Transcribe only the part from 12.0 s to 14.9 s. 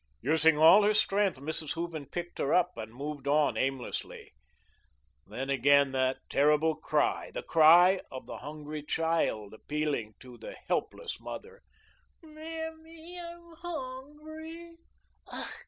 "Mammy, I'm hungry."